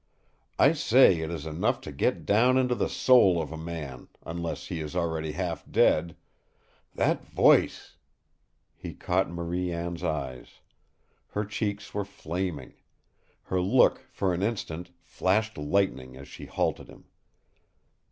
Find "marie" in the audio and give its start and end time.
9.29-9.71